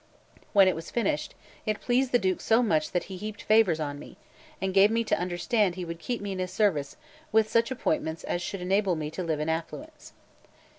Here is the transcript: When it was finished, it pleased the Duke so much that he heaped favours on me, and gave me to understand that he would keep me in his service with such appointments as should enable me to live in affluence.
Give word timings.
When 0.51 0.67
it 0.67 0.73
was 0.73 0.89
finished, 0.89 1.35
it 1.63 1.79
pleased 1.79 2.11
the 2.11 2.17
Duke 2.17 2.41
so 2.41 2.63
much 2.63 2.89
that 2.89 3.03
he 3.03 3.17
heaped 3.17 3.43
favours 3.43 3.79
on 3.79 3.99
me, 3.99 4.17
and 4.59 4.73
gave 4.73 4.89
me 4.89 5.03
to 5.03 5.19
understand 5.19 5.73
that 5.73 5.75
he 5.75 5.85
would 5.85 5.99
keep 5.99 6.21
me 6.21 6.31
in 6.31 6.39
his 6.39 6.49
service 6.51 6.97
with 7.31 7.47
such 7.47 7.69
appointments 7.69 8.23
as 8.23 8.41
should 8.41 8.61
enable 8.61 8.95
me 8.95 9.11
to 9.11 9.21
live 9.23 9.39
in 9.39 9.47
affluence. 9.47 10.13